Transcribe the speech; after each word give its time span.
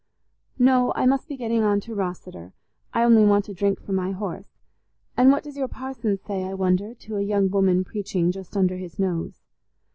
"No, 0.57 0.91
I 0.95 1.05
must 1.05 1.27
be 1.27 1.37
getting 1.37 1.61
on 1.61 1.79
to 1.81 1.93
Rosseter. 1.93 2.53
I 2.91 3.03
only 3.03 3.23
want 3.23 3.49
a 3.49 3.53
drink 3.53 3.79
for 3.79 3.91
my 3.91 4.09
horse. 4.13 4.57
And 5.15 5.31
what 5.31 5.43
does 5.43 5.57
your 5.57 5.67
parson 5.67 6.17
say, 6.17 6.43
I 6.43 6.55
wonder, 6.55 6.95
to 6.95 7.17
a 7.17 7.21
young 7.21 7.51
woman 7.51 7.83
preaching 7.83 8.31
just 8.31 8.57
under 8.57 8.77
his 8.77 8.97
nose?" 8.97 9.43